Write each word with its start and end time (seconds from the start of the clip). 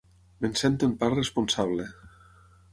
Me'n 0.45 0.55
sento 0.61 0.89
en 0.91 0.95
part 1.03 1.15
responsable. 1.19 1.89